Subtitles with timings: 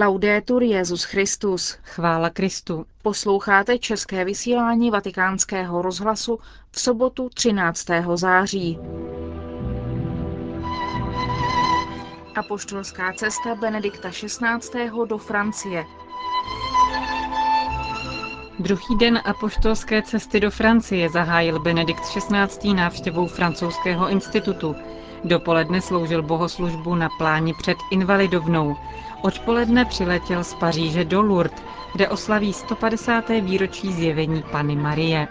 [0.00, 1.78] Laudetur Jezus Christus.
[1.82, 2.86] Chvála Kristu.
[3.02, 6.38] Posloucháte české vysílání Vatikánského rozhlasu
[6.70, 7.86] v sobotu 13.
[8.14, 8.78] září.
[12.36, 14.90] Apoštolská cesta Benedikta XVI.
[15.08, 15.84] do Francie.
[18.58, 22.74] Druhý den apoštolské cesty do Francie zahájil Benedikt XVI.
[22.74, 24.74] návštěvou francouzského institutu.
[25.24, 28.76] Dopoledne sloužil bohoslužbu na pláni před Invalidovnou.
[29.22, 33.28] Odpoledne přiletěl z Paříže do Lourdes, kde oslaví 150.
[33.28, 35.28] výročí zjevení Pany Marie.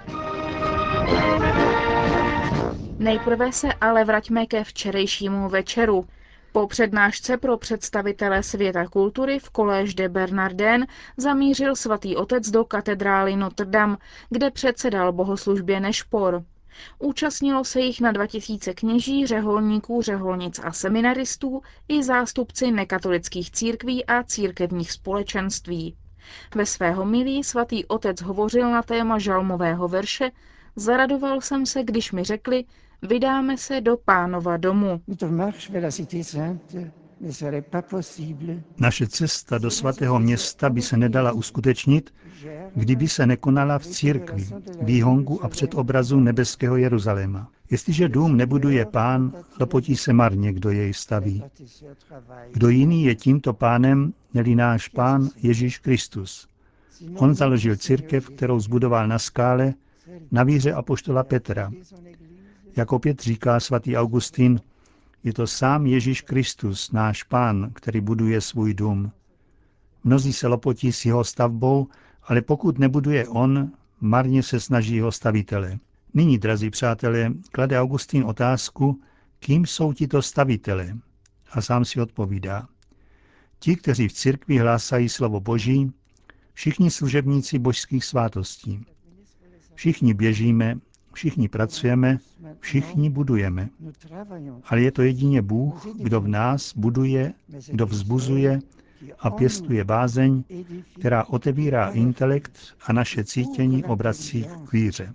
[2.99, 6.05] Nejprve se ale vraťme ke včerejšímu večeru.
[6.51, 13.35] Po přednášce pro představitele světa kultury v Collège de Bernardin zamířil svatý otec do katedrály
[13.35, 13.97] Notre Dame,
[14.29, 16.43] kde předsedal bohoslužbě Nešpor.
[16.99, 24.23] Účastnilo se jich na 2000 kněží, řeholníků, řeholnic a seminaristů i zástupci nekatolických církví a
[24.23, 25.95] církevních společenství.
[26.55, 30.31] Ve svého milí svatý otec hovořil na téma žalmového verše
[30.79, 32.65] Zaradoval jsem se, když mi řekli,
[33.01, 35.01] vydáme se do pánova domu.
[38.79, 42.13] Naše cesta do svatého města by se nedala uskutečnit,
[42.75, 44.47] kdyby se nekonala v církvi,
[44.81, 47.51] výhongu a před obrazu nebeského Jeruzaléma.
[47.69, 51.43] Jestliže dům nebuduje pán, lopotí se marně, kdo jej staví.
[52.51, 56.47] Kdo jiný je tímto pánem, neli náš pán Ježíš Kristus.
[57.15, 59.73] On založil církev, kterou zbudoval na skále,
[60.31, 61.71] na víře apoštola Petra.
[62.75, 64.59] Jak opět říká svatý Augustín,
[65.23, 69.11] je to sám Ježíš Kristus, náš pán, který buduje svůj dům.
[70.03, 71.87] Mnozí se lopotí s jeho stavbou,
[72.23, 75.79] ale pokud nebuduje on, marně se snaží jeho stavitele.
[76.13, 79.01] Nyní, drazí přátelé, klade Augustín otázku,
[79.39, 80.97] kým jsou tito stavitele.
[81.51, 82.67] A sám si odpovídá.
[83.59, 85.91] Ti, kteří v církvi hlásají slovo Boží,
[86.53, 88.85] všichni služebníci božských svátostí.
[89.75, 90.79] Všichni běžíme,
[91.17, 92.17] všichni pracujeme,
[92.59, 93.69] všichni budujeme.
[94.65, 97.33] Ale je to jedině Bůh, kdo v nás buduje,
[97.71, 98.59] kdo vzbuzuje
[99.19, 100.43] a pěstuje bázeň,
[100.99, 102.57] která otevírá intelekt
[102.87, 105.13] a naše cítění obrací k víře.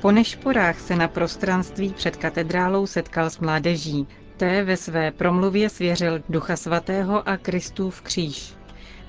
[0.00, 4.06] Po nešporách se na prostranství před katedrálou setkal s mládeží.
[4.36, 8.61] Té ve své promluvě svěřil Ducha Svatého a Kristův kříž.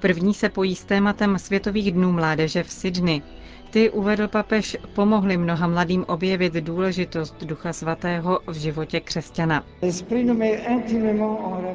[0.03, 3.21] První se pojí s tématem Světových dnů mládeže v Sydney.
[3.69, 9.63] Ty, uvedl papež, pomohly mnoha mladým objevit důležitost Ducha Svatého v životě křesťana.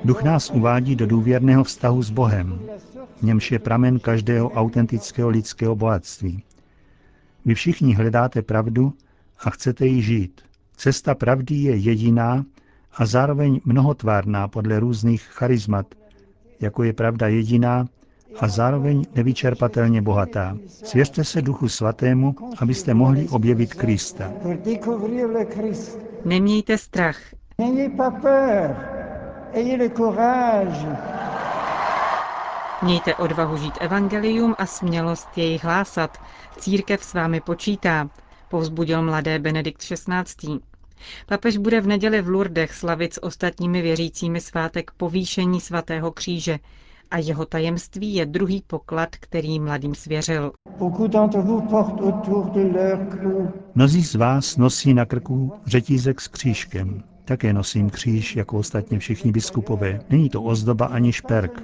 [0.05, 2.61] Duch nás uvádí do důvěrného vztahu s Bohem,
[3.17, 6.43] v němž je pramen každého autentického lidského bohatství.
[7.45, 8.93] Vy všichni hledáte pravdu
[9.41, 10.41] a chcete ji žít.
[10.77, 12.45] Cesta pravdy je jediná
[12.93, 15.87] a zároveň mnohotvárná podle různých charizmat,
[16.61, 17.87] jako je pravda jediná,
[18.41, 20.57] a zároveň nevyčerpatelně bohatá.
[20.67, 24.33] Svěřte se Duchu Svatému, abyste mohli objevit Krista.
[26.25, 27.17] Nemějte strach.
[32.83, 36.19] Mějte odvahu žít evangelium a smělost jej hlásat.
[36.59, 38.09] Církev s vámi počítá,
[38.49, 40.59] povzbudil mladé Benedikt XVI.
[41.27, 46.59] Papež bude v neděli v Lourdech slavit s ostatními věřícími svátek povýšení svatého kříže,
[47.11, 50.53] a jeho tajemství je druhý poklad, který mladým svěřil.
[53.75, 57.03] Mnozí z vás nosí na krku řetízek s křížkem.
[57.25, 60.01] Také nosím kříž, jako ostatně všichni biskupové.
[60.11, 61.63] Není to ozdoba ani šperk.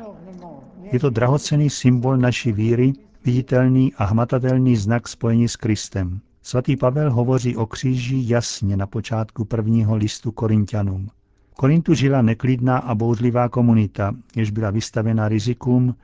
[0.93, 2.93] Je to drahocený symbol naší víry,
[3.25, 6.21] viditelný a hmatatelný znak spojení s Kristem.
[6.43, 11.09] Svatý Pavel hovoří o kříži jasně na počátku prvního listu Korintianům.
[11.57, 15.95] Korintu žila neklidná a bouřlivá komunita, jež byla vystavena rizikům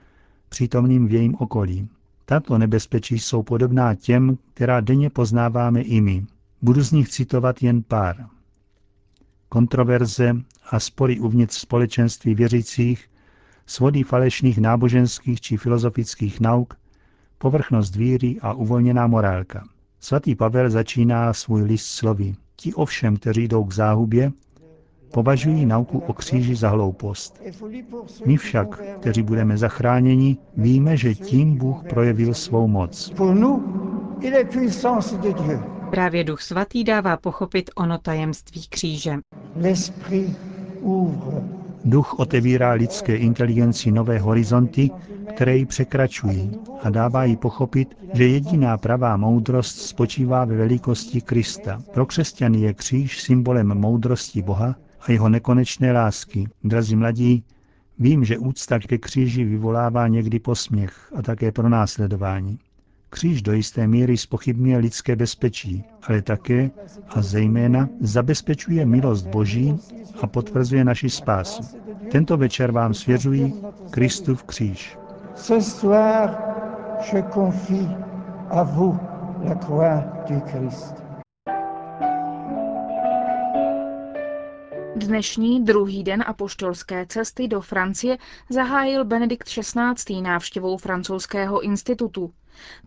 [0.49, 1.89] přítomným v jejím okolí.
[2.25, 6.27] Tato nebezpečí jsou podobná těm, která denně poznáváme i my.
[6.63, 8.27] Budu z nich citovat jen pár.
[9.49, 10.37] Kontroverze
[10.71, 13.11] a spory uvnitř společenství věřících,
[13.67, 16.75] svody falešných náboženských či filozofických nauk,
[17.39, 19.65] povrchnost víry a uvolněná morálka.
[20.01, 22.35] Svatý Pavel začíná svůj list slovy.
[22.57, 24.33] Ti ovšem, kteří jdou k záhubě,
[25.13, 27.43] považují nauku o kříži za hloupost.
[28.27, 33.13] My však, kteří budeme zachráněni, víme, že tím Bůh projevil svou moc.
[35.91, 39.19] Právě Duch Svatý dává pochopit ono tajemství kříže.
[41.85, 44.91] Duch otevírá lidské inteligenci nové horizonty,
[45.35, 46.51] které ji překračují
[46.83, 51.83] a dává jí pochopit, že jediná pravá moudrost spočívá ve velikosti Krista.
[51.95, 56.49] Pro křesťany je kříž symbolem moudrosti Boha a jeho nekonečné lásky.
[56.65, 57.45] Drazí mladí,
[57.99, 62.59] vím, že úcta ke kříži vyvolává někdy posměch a také pronásledování.
[63.11, 66.71] Kříž do jisté míry spochybňuje lidské bezpečí, ale také
[67.09, 69.77] a zejména zabezpečuje milost Boží
[70.23, 71.63] a potvrzuje naši spásu.
[72.13, 73.53] Tento večer vám svěřuji
[73.91, 74.99] Kristův kříž.
[75.35, 76.31] Ce soir,
[77.13, 77.89] je confie
[78.51, 78.97] à vous
[79.45, 81.10] la croix du Christ.
[85.01, 88.19] Dnešní druhý den apoštolské cesty do Francie
[88.51, 90.21] zahájil Benedikt XVI.
[90.21, 92.33] návštěvou francouzského institutu.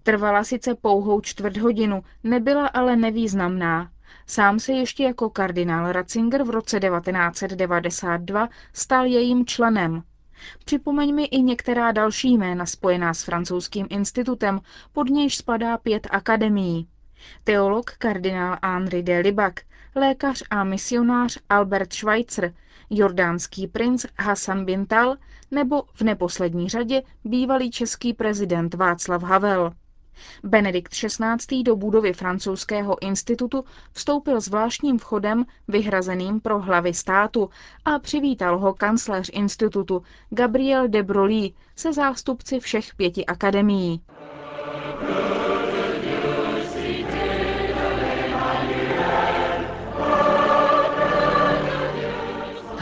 [0.03, 3.91] Trvala sice pouhou čtvrt hodinu, nebyla ale nevýznamná.
[4.27, 10.03] Sám se ještě jako kardinál Ratzinger v roce 1992 stal jejím členem.
[10.65, 14.59] Připomeňme i některá další jména spojená s francouzským institutem,
[14.91, 16.87] pod nějž spadá pět akademií.
[17.43, 19.53] Teolog kardinál Henri de Libac,
[19.95, 22.53] lékař a misionář Albert Schweitzer,
[22.89, 25.15] jordánský princ Hassan Bintal
[25.51, 29.71] nebo v neposlední řadě bývalý český prezident Václav Havel.
[30.43, 31.63] Benedikt XVI.
[31.63, 37.49] do budovy francouzského institutu vstoupil zvláštním vchodem vyhrazeným pro hlavy státu
[37.85, 44.01] a přivítal ho kancléř institutu Gabriel de Broglie se zástupci všech pěti akademií.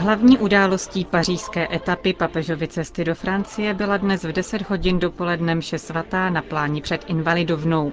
[0.02, 5.78] Hlavní událostí pařížské etapy papežovy cesty do Francie byla dnes v 10 hodin dopoledne mše
[5.78, 7.92] svatá na pláni před Invalidovnou.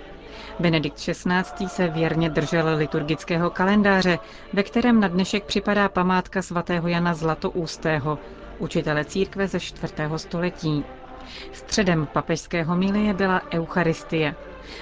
[0.60, 1.68] Benedikt XVI.
[1.68, 4.20] se věrně držel liturgického kalendáře,
[4.54, 8.20] ve kterém na dnešek připadá památka svatého Jana Zlatoústého,
[8.60, 9.94] učitele církve ze 4.
[10.16, 10.84] století.
[11.54, 14.36] Středem papežského milie byla Eucharistie.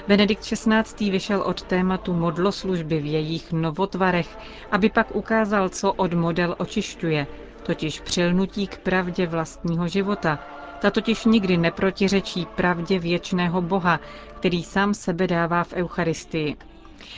[0.08, 1.12] Benedikt XVI.
[1.12, 4.38] vyšel od tématu modloslužby v jejich novotvarech,
[4.72, 7.28] aby pak ukázal, co od model očišťuje,
[7.64, 10.40] totiž přilnutí k pravdě vlastního života.
[10.82, 14.00] Ta totiž nikdy neprotiřečí pravdě věčného Boha,
[14.36, 16.56] který sám sebe dává v Eucharistii.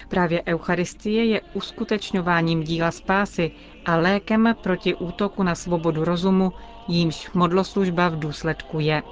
[0.10, 3.52] Právě Eucharistie je uskutečňováním díla spásy
[3.86, 6.54] a lékem proti útoku na svobodu rozumu,
[6.88, 9.04] jímž modloslužba v důsledku je.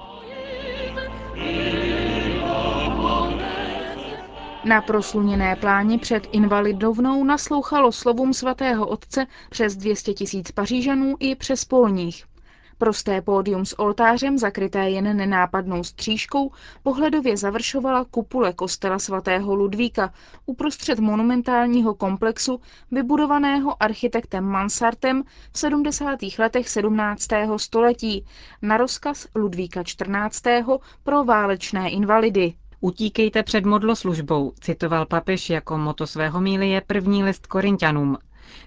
[4.65, 11.65] Na prosluněné pláni před Invalidovnou naslouchalo slovům svatého otce přes 200 tisíc pařížanů i přes
[11.65, 12.25] polních.
[12.77, 16.51] Prosté pódium s oltářem, zakryté jen nenápadnou střížkou,
[16.83, 20.13] pohledově završovala kupule kostela svatého Ludvíka
[20.45, 22.61] uprostřed monumentálního komplexu,
[22.91, 26.19] vybudovaného architektem Mansartem v 70.
[26.39, 27.27] letech 17.
[27.57, 28.25] století
[28.61, 30.67] na rozkaz Ludvíka XIV.
[31.03, 32.53] pro válečné invalidy.
[32.81, 38.17] Utíkejte před modloslužbou, citoval papež jako moto svého mílie první list Korintianům.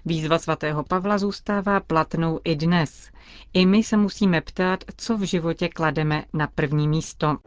[0.05, 3.09] Výzva svatého Pavla zůstává platnou i dnes.
[3.53, 7.37] I my se musíme ptát, co v životě klademe na první místo.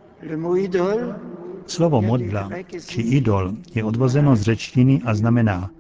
[1.67, 2.51] Slovo modla
[2.87, 5.71] či idol je odvozeno z řečtiny a znamená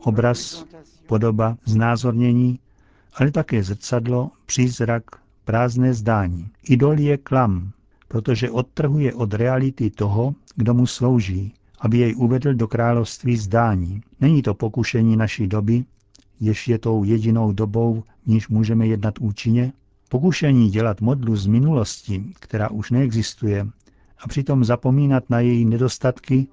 [0.00, 0.64] obraz,
[1.06, 2.58] podoba, znázornění,
[3.14, 5.02] ale také zrcadlo, přízrak,
[5.44, 6.48] prázdné zdání.
[6.64, 7.72] Idol je klam,
[8.12, 14.00] protože odtrhuje od reality toho, kdo mu slouží, aby jej uvedl do království zdání.
[14.20, 15.84] Není to pokušení naší doby,
[16.40, 19.72] jež je tou jedinou dobou, v níž můžeme jednat účinně?
[20.08, 23.66] Pokušení dělat modlu z minulosti, která už neexistuje,
[24.18, 26.46] a přitom zapomínat na její nedostatky,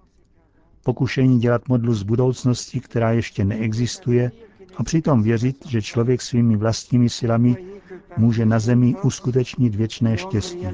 [0.83, 4.31] pokušení dělat modlu z budoucnosti, která ještě neexistuje,
[4.77, 7.57] a přitom věřit, že člověk svými vlastními silami
[8.19, 10.67] může na zemi uskutečnit věčné štěstí.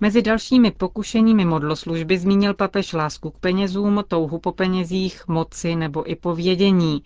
[0.00, 6.16] Mezi dalšími pokušeními modloslužby zmínil papež lásku k penězům, touhu po penězích, moci nebo i
[6.16, 7.02] povědění.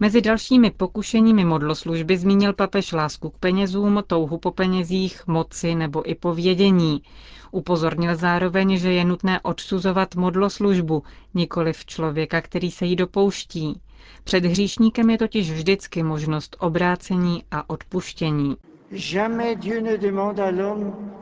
[0.00, 6.14] Mezi dalšími pokušeními modloslužby zmínil papež lásku k penězům, touhu po penězích, moci nebo i
[6.14, 7.02] povědění.
[7.50, 11.02] Upozornil zároveň, že je nutné odsuzovat modloslužbu,
[11.34, 13.80] nikoli v člověka, který se jí dopouští.
[14.24, 18.56] Před hříšníkem je totiž vždycky možnost obrácení a odpuštění.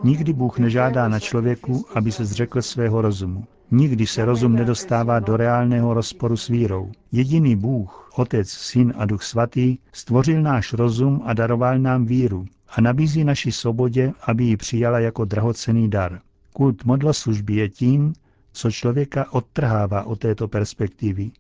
[0.05, 3.45] Nikdy Bůh nežádá na člověku, aby se zřekl svého rozumu.
[3.71, 6.93] Nikdy se rozum nedostává do reálného rozporu s vírou.
[7.13, 12.81] Jediný Bůh, Otec, Syn a Duch Svatý, stvořil náš rozum a daroval nám víru a
[12.81, 16.21] nabízí naši svobodě, aby ji přijala jako drahocený dar.
[16.53, 18.13] Kult modloslužby je tím,
[18.53, 21.31] co člověka odtrhává od této perspektivy.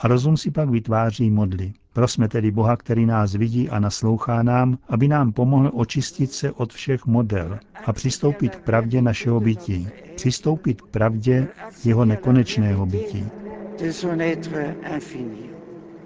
[0.00, 1.72] A rozum si pak vytváří modly.
[1.92, 6.72] Prosme tedy Boha, který nás vidí a naslouchá nám, aby nám pomohl očistit se od
[6.72, 9.88] všech model a přistoupit k pravdě našeho bytí.
[10.16, 11.48] Přistoupit k pravdě
[11.84, 13.24] jeho nekonečného bytí.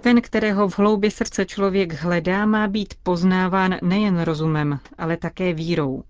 [0.01, 6.03] Ten, kterého v hloubi srdce člověk hledá, má být poznáván nejen rozumem, ale také vírou.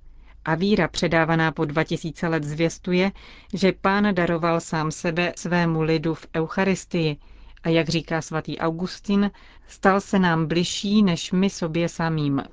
[0.45, 3.11] A víra předávaná po 2000 let zvěstuje,
[3.53, 7.17] že pán daroval sám sebe svému lidu v Eucharistii
[7.65, 9.31] a jak říká svatý Augustin,
[9.67, 12.43] stal se nám bližší než my sobě samým.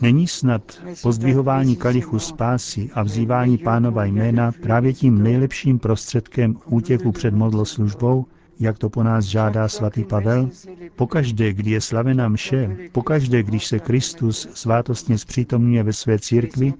[0.00, 7.34] Není snad pozdvihování kalichu spásy a vzývání pánova jména právě tím nejlepším prostředkem útěku před
[7.34, 8.26] modloslužbou,
[8.60, 10.50] jak to po nás žádá svatý Pavel?
[10.96, 16.74] Pokaždé, kdy je slavena mše, pokaždé, když se Kristus svátostně zpřítomňuje ve své církvi,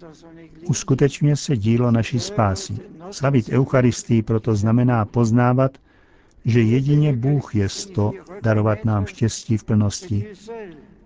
[0.69, 2.96] uskutečňuje se dílo naší spásy.
[3.11, 5.79] Slavit Eucharistii proto znamená poznávat,
[6.45, 10.27] že jedině Bůh je to darovat nám štěstí v plnosti,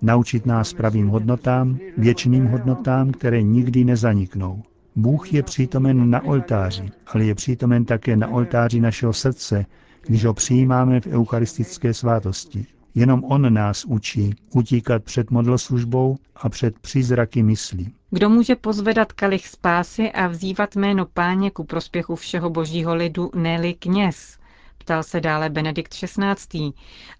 [0.02, 4.62] naučit nás pravým hodnotám, věčným hodnotám, které nikdy nezaniknou.
[4.97, 9.66] Bůh je přítomen na oltáři, ale je přítomen také na oltáři našeho srdce,
[10.07, 12.66] když ho přijímáme v eucharistické svátosti.
[12.94, 17.92] Jenom on nás učí utíkat před modloslužbou a před přízraky myslí.
[18.11, 23.73] Kdo může pozvedat kalich spásy a vzývat jméno páně ku prospěchu všeho božího lidu, ne
[23.73, 24.38] kněz?
[24.78, 26.73] Ptal se dále Benedikt XVI.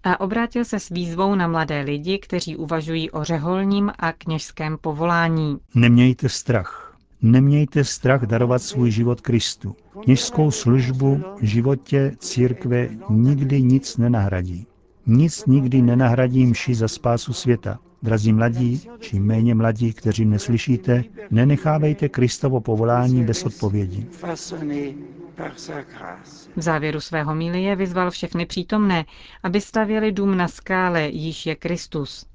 [0.03, 5.57] a obrátil se s výzvou na mladé lidi, kteří uvažují o řeholním a kněžském povolání.
[5.75, 6.97] Nemějte strach.
[7.21, 9.75] Nemějte strach darovat svůj život Kristu.
[10.03, 14.67] Kněžskou službu v životě církve nikdy nic nenahradí.
[15.11, 17.79] Nic nikdy nenahradí mši za spásu světa.
[18.03, 24.07] Drazí mladí, či méně mladí, kteří neslyšíte, nenechávejte Kristovo povolání bez odpovědi.
[26.55, 29.05] V závěru svého milie vyzval všechny přítomné,
[29.43, 32.25] aby stavěli dům na skále, již je Kristus.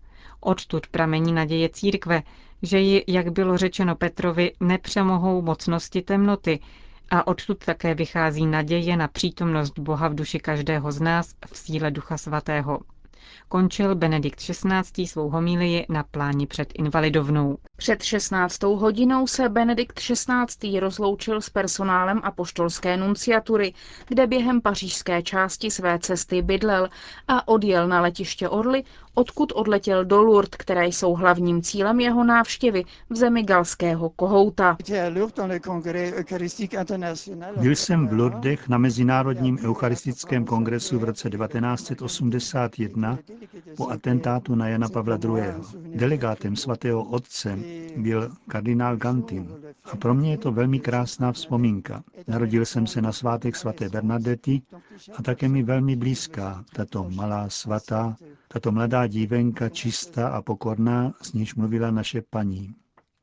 [0.41, 2.23] Odtud pramení naděje církve,
[2.63, 6.59] že ji, jak bylo řečeno Petrovi, nepřemohou mocnosti temnoty,
[7.11, 11.91] a odtud také vychází naděje na přítomnost Boha v duši každého z nás v síle
[11.91, 12.81] Ducha Svatého
[13.49, 15.07] končil Benedikt XVI.
[15.07, 17.59] svou homílii na pláni před invalidovnou.
[17.77, 18.63] Před 16.
[18.63, 20.81] hodinou se Benedikt XVI.
[20.81, 23.73] rozloučil s personálem apoštolské nunciatury,
[24.09, 26.89] kde během pařížské části své cesty bydlel
[27.29, 32.85] a odjel na letiště Orly, odkud odletěl do Lourdes, které jsou hlavním cílem jeho návštěvy
[33.11, 34.77] v zemi galského kohouta.
[37.57, 43.19] Byl jsem v Lourdech na Mezinárodním eucharistickém kongresu v roce 1981
[43.77, 45.43] po atentátu na Jana Pavla II.
[45.97, 47.59] Delegátem svatého otce
[47.97, 49.49] byl kardinál Gantin
[49.85, 52.05] a pro mě je to velmi krásná vzpomínka.
[52.29, 54.63] Narodil jsem se na svátek svaté Bernadety
[55.17, 58.17] a také mi velmi blízká tato malá svatá,
[58.49, 62.75] tato mladá dívenka čistá a pokorná, s níž mluvila naše paní.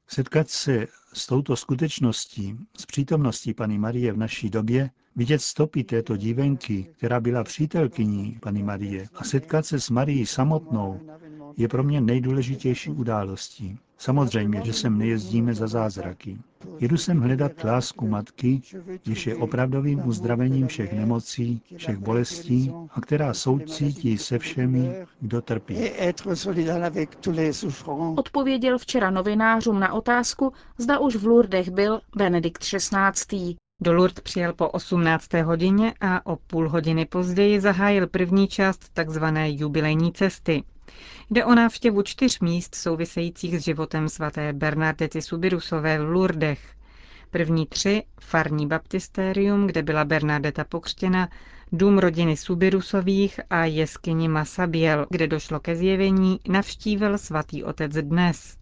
[0.08, 6.18] Setkat se s touto skutečností, s přítomností paní Marie v naší době, vidět stopy této
[6.18, 11.00] dívenky, která byla přítelkyní paní Marie, a setkat se s Marií samotnou,
[11.58, 13.78] je pro mě nejdůležitější událostí.
[13.98, 16.38] Samozřejmě, že sem nejezdíme za zázraky.
[16.80, 18.62] Jedu sem hledat lásku matky,
[19.06, 25.76] jež je opravdovým uzdravením všech nemocí, všech bolestí a která soucítí se všemi, kdo trpí.
[28.16, 33.56] Odpověděl včera novinářům na otázku, zda už v Lourdech byl Benedikt XVI.
[33.82, 35.34] Do Lourdes přijel po 18.
[35.34, 39.24] hodině a o půl hodiny později zahájil první část tzv.
[39.46, 40.64] jubilejní cesty.
[41.32, 46.60] Jde o návštěvu čtyř míst souvisejících s životem svaté Bernadety Subirusové v Lourdech.
[47.32, 51.30] První tři, farní baptistérium, kde byla Bernadeta pokřtěna,
[51.72, 58.58] dům rodiny Subirusových a jeskyni Masabiel, kde došlo ke zjevení, navštívil svatý otec dnes.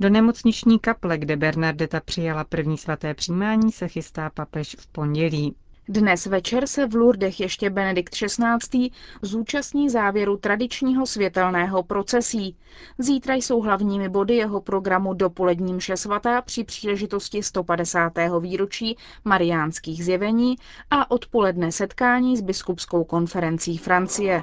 [0.00, 5.54] Do nemocniční kaple, kde Bernadeta přijala první svaté přijímání, se chystá papež v pondělí.
[5.88, 8.90] Dnes večer se v Lourdech ještě Benedikt XVI.
[9.22, 12.56] zúčastní závěru tradičního světelného procesí.
[12.98, 18.12] Zítra jsou hlavními body jeho programu dopolední mše svatá při příležitosti 150.
[18.40, 20.56] výročí mariánských zjevení
[20.90, 24.42] a odpoledne setkání s biskupskou konferencí Francie.